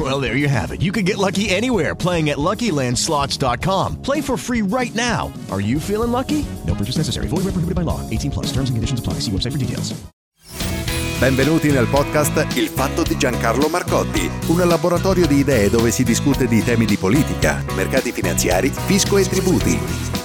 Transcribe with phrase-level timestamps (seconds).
[0.00, 0.80] Well, there you have it.
[0.80, 4.00] You can get lucky anywhere playing at LuckyLandSlots.com.
[4.00, 5.30] Play for free right now.
[5.50, 6.46] Are you feeling lucky?
[6.66, 7.26] No purchase necessary.
[7.26, 8.00] Void where prohibited by law.
[8.08, 8.46] 18 plus.
[8.46, 9.20] Terms and conditions apply.
[9.20, 9.92] See website for details.
[11.18, 16.46] Benvenuti nel podcast Il fatto di Giancarlo Marcotti, un laboratorio di idee dove si discute
[16.46, 20.19] di temi di politica, mercati finanziari, fisco e tributi.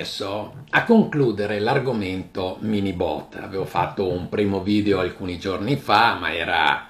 [0.00, 3.36] Promesso, a concludere l'argomento minibot.
[3.36, 6.86] Avevo fatto un primo video alcuni giorni fa, ma era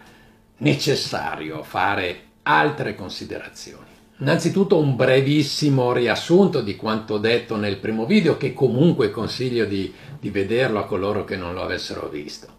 [0.58, 3.88] necessario fare altre considerazioni.
[4.18, 10.30] Innanzitutto un brevissimo riassunto di quanto detto nel primo video, che comunque consiglio di, di
[10.30, 12.58] vederlo a coloro che non lo avessero visto.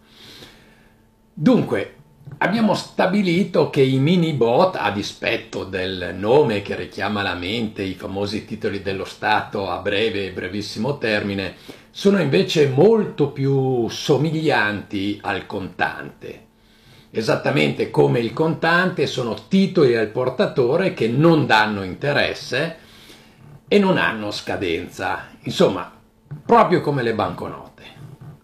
[1.34, 1.95] Dunque,
[2.38, 7.94] abbiamo stabilito che i mini bot, a dispetto del nome che richiama alla mente i
[7.94, 11.56] famosi titoli dello Stato a breve e brevissimo termine,
[11.92, 16.50] sono invece molto più somiglianti al contante
[17.12, 22.78] esattamente come il contante, sono titoli al portatore che non danno interesse
[23.68, 25.28] e non hanno scadenza.
[25.42, 25.92] Insomma,
[26.46, 27.70] proprio come le banconote.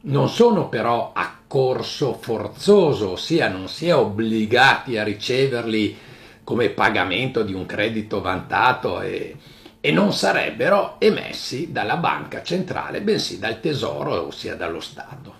[0.01, 5.97] Non sono però a corso forzoso, ossia non si è obbligati a riceverli
[6.43, 9.35] come pagamento di un credito vantato e,
[9.79, 15.35] e non sarebbero emessi dalla banca centrale, bensì dal tesoro, ossia dallo Stato.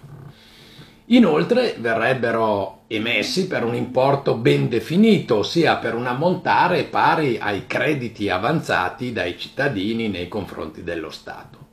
[1.10, 8.28] Inoltre verrebbero emessi per un importo ben definito, ossia per un ammontare pari ai crediti
[8.28, 11.68] avanzati dai cittadini nei confronti dello Stato.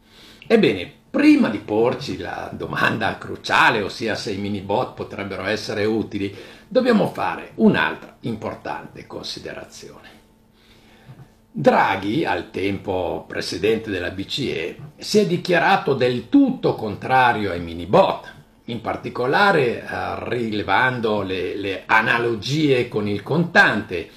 [0.46, 6.34] Ebbene, prima di porci la domanda cruciale, ossia se i mini bot potrebbero essere utili,
[6.66, 10.08] dobbiamo fare un'altra importante considerazione.
[11.52, 18.32] Draghi, al tempo presidente della BCE, si è dichiarato del tutto contrario ai mini bot,
[18.64, 24.10] in particolare eh, rilevando le, le analogie con il contante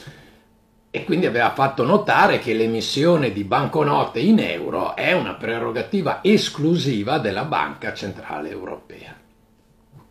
[0.89, 7.19] e quindi aveva fatto notare che l'emissione di banconote in euro è una prerogativa esclusiva
[7.19, 9.15] della Banca Centrale Europea.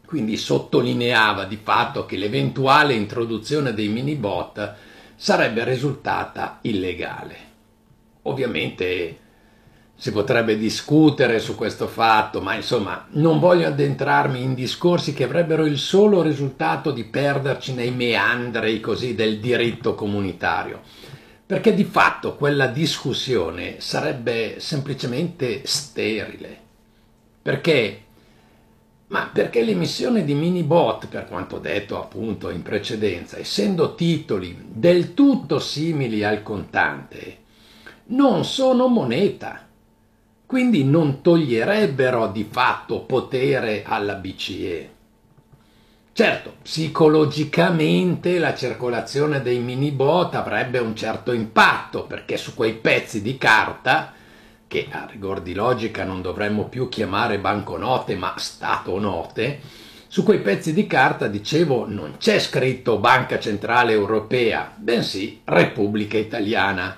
[0.05, 4.75] Quindi sottolineava di fatto che l'eventuale introduzione dei mini bot
[5.17, 7.37] sarebbe risultata illegale.
[8.23, 9.19] Ovviamente
[9.99, 15.65] si potrebbe discutere su questo fatto, ma insomma non voglio addentrarmi in discorsi che avrebbero
[15.65, 20.83] il solo risultato di perderci nei meandri così del diritto comunitario,
[21.47, 26.59] perché di fatto quella discussione sarebbe semplicemente sterile.
[27.41, 28.03] Perché?
[29.09, 35.15] Ma perché l'emissione di mini bot, per quanto detto appunto in precedenza, essendo titoli del
[35.15, 37.45] tutto simili al contante,
[38.09, 39.66] non sono moneta
[40.47, 44.91] quindi non toglierebbero di fatto potere alla BCE.
[46.13, 53.21] Certo, psicologicamente la circolazione dei mini bot avrebbe un certo impatto perché su quei pezzi
[53.21, 54.15] di carta,
[54.67, 59.61] che a rigor di logica non dovremmo più chiamare banconote ma statonote,
[60.07, 66.97] su quei pezzi di carta, dicevo, non c'è scritto Banca Centrale Europea, bensì Repubblica Italiana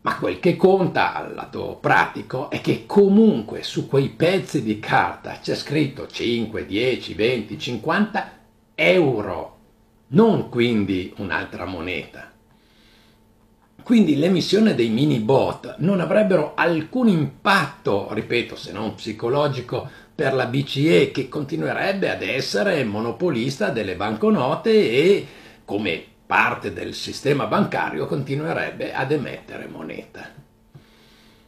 [0.00, 5.38] ma quel che conta al lato pratico è che comunque su quei pezzi di carta
[5.42, 8.30] c'è scritto 5, 10, 20, 50
[8.74, 9.56] euro,
[10.08, 12.30] non quindi un'altra moneta.
[13.82, 20.46] Quindi l'emissione dei mini bot non avrebbero alcun impatto, ripeto, se non psicologico, per la
[20.46, 25.26] BCE che continuerebbe ad essere monopolista delle banconote e
[25.64, 30.28] come parte del sistema bancario continuerebbe ad emettere moneta.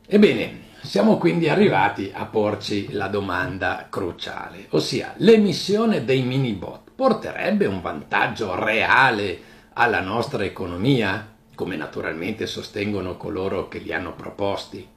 [0.07, 7.67] Ebbene, siamo quindi arrivati a porci la domanda cruciale, ossia l'emissione dei mini bot porterebbe
[7.67, 9.39] un vantaggio reale
[9.75, 14.89] alla nostra economia, come naturalmente sostengono coloro che li hanno proposti?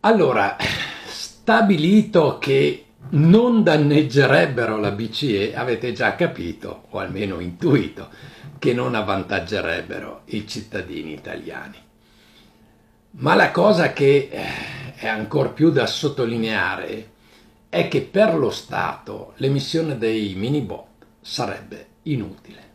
[0.00, 0.56] Allora,
[1.06, 8.08] stabilito che non danneggerebbero la BCE, avete già capito, o almeno intuito,
[8.58, 11.76] che non avvantaggerebbero i cittadini italiani.
[13.12, 17.10] Ma la cosa che eh, è ancora più da sottolineare
[17.68, 20.86] è che per lo Stato l'emissione dei mini bot
[21.20, 22.68] sarebbe inutile.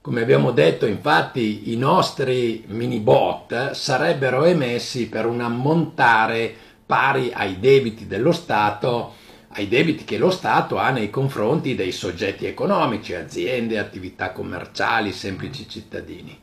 [0.00, 6.54] Come abbiamo detto, infatti, i nostri mini bot sarebbero emessi per un ammontare
[6.84, 9.14] pari ai debiti dello Stato,
[9.56, 15.68] ai debiti che lo Stato ha nei confronti dei soggetti economici, aziende, attività commerciali, semplici
[15.68, 16.36] cittadini.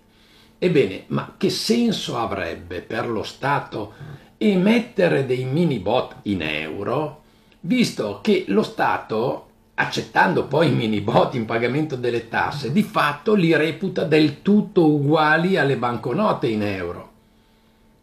[0.58, 3.94] Ebbene, ma che senso avrebbe per lo Stato
[4.38, 7.24] emettere dei mini bot in euro,
[7.62, 13.34] visto che lo Stato accettando poi i mini bot in pagamento delle tasse, di fatto
[13.34, 17.11] li reputa del tutto uguali alle banconote in euro.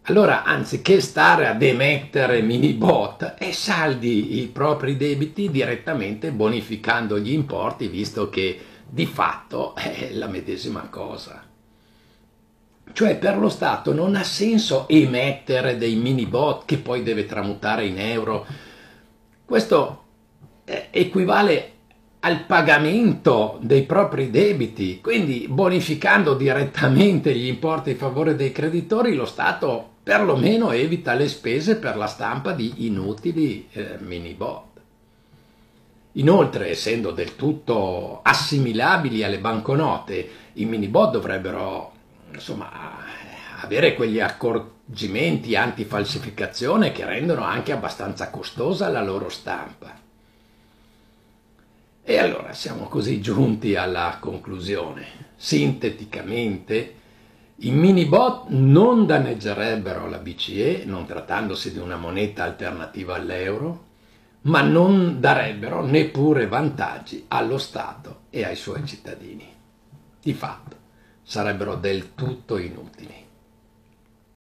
[0.09, 7.89] Allora, anziché stare ad emettere mini bot, saldi i propri debiti direttamente bonificando gli importi,
[7.89, 8.59] visto che
[8.89, 11.45] di fatto è la medesima cosa.
[12.91, 17.85] Cioè per lo Stato non ha senso emettere dei mini bot che poi deve tramutare
[17.85, 18.47] in euro.
[19.45, 20.05] Questo
[20.65, 21.73] eh, equivale
[22.21, 29.25] al pagamento dei propri debiti, quindi bonificando direttamente gli importi in favore dei creditori, lo
[29.25, 34.65] Stato perlomeno evita le spese per la stampa di inutili eh, mini bot.
[36.13, 41.93] Inoltre, essendo del tutto assimilabili alle banconote, i mini bot dovrebbero
[42.33, 42.71] insomma,
[43.61, 50.07] avere quegli accorgimenti antifalsificazione che rendono anche abbastanza costosa la loro stampa.
[52.11, 55.05] E allora siamo così giunti alla conclusione.
[55.37, 56.95] Sinteticamente,
[57.57, 63.85] i mini bot non danneggerebbero la BCE, non trattandosi di una moneta alternativa all'euro,
[64.45, 69.47] ma non darebbero neppure vantaggi allo Stato e ai suoi cittadini.
[70.19, 70.77] Di fatto,
[71.23, 73.28] sarebbero del tutto inutili.